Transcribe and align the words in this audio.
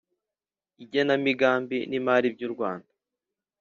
igenamigambi 0.83 1.77
n’imari 1.89 2.27
by’urwanda 2.35 2.89